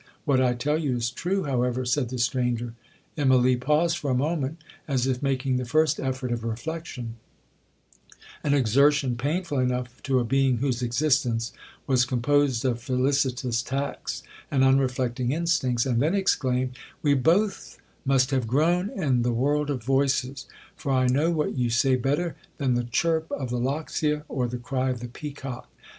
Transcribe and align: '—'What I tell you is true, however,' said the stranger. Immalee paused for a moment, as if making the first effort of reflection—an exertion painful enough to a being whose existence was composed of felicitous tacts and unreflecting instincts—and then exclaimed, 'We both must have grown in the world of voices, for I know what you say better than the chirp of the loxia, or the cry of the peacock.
'—'What 0.25 0.41
I 0.41 0.55
tell 0.55 0.79
you 0.79 0.95
is 0.95 1.11
true, 1.11 1.43
however,' 1.43 1.85
said 1.85 2.09
the 2.09 2.17
stranger. 2.17 2.73
Immalee 3.19 3.61
paused 3.61 3.99
for 3.99 4.09
a 4.09 4.15
moment, 4.15 4.57
as 4.87 5.05
if 5.05 5.21
making 5.21 5.57
the 5.57 5.63
first 5.63 5.99
effort 5.99 6.31
of 6.31 6.43
reflection—an 6.43 7.13
exertion 8.51 9.15
painful 9.15 9.59
enough 9.59 10.01
to 10.01 10.17
a 10.17 10.23
being 10.25 10.57
whose 10.57 10.81
existence 10.81 11.53
was 11.85 12.05
composed 12.05 12.65
of 12.65 12.81
felicitous 12.81 13.61
tacts 13.61 14.23
and 14.49 14.63
unreflecting 14.63 15.31
instincts—and 15.33 16.01
then 16.01 16.15
exclaimed, 16.15 16.75
'We 17.03 17.13
both 17.13 17.77
must 18.03 18.31
have 18.31 18.47
grown 18.47 18.89
in 18.89 19.21
the 19.21 19.31
world 19.31 19.69
of 19.69 19.83
voices, 19.83 20.47
for 20.75 20.91
I 20.93 21.05
know 21.05 21.29
what 21.29 21.55
you 21.55 21.69
say 21.69 21.95
better 21.95 22.35
than 22.57 22.73
the 22.73 22.85
chirp 22.85 23.31
of 23.31 23.51
the 23.51 23.59
loxia, 23.59 24.23
or 24.27 24.47
the 24.47 24.57
cry 24.57 24.89
of 24.89 24.99
the 24.99 25.09
peacock. 25.09 25.69